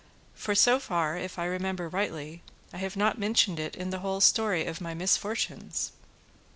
For 0.33 0.55
so 0.55 0.79
far, 0.79 1.15
if 1.15 1.37
I 1.37 1.45
remember 1.45 1.87
rightly, 1.87 2.41
I 2.73 2.77
have 2.77 2.97
not 2.97 3.19
mentioned 3.19 3.59
it 3.59 3.75
in 3.75 3.91
the 3.91 3.99
whole 3.99 4.19
story 4.19 4.65
of 4.65 4.81
my 4.81 4.95
misfortunes." 4.95 5.91